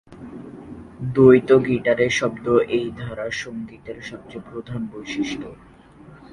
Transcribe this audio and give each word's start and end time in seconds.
দ্বৈত 1.13 1.49
গিটারের 1.67 2.11
শব্দ 2.11 2.45
এই 2.69 2.85
ধারার 2.97 3.33
সঙ্গীতের 3.43 3.97
সবচেয়ে 4.01 4.47
প্রধান 4.49 4.81
বৈশিষ্ট্য। 4.93 5.45